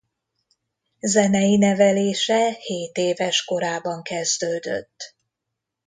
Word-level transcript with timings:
Zenei 0.99 1.57
nevelése 1.57 2.51
hétéves 2.51 3.43
korában 3.43 4.01
kezdődött. 4.03 5.15